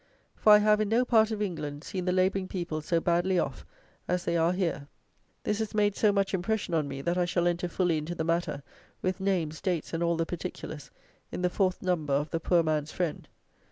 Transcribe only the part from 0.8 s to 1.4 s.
in no part